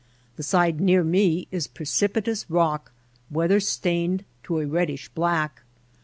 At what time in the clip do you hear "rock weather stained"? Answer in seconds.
2.49-4.23